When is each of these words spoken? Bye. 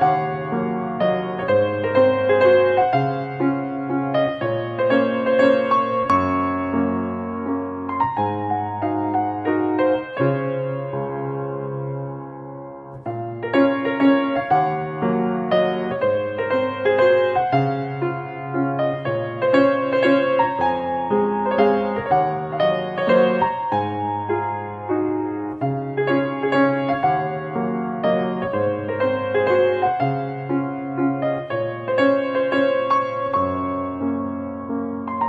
Bye. 0.00 0.37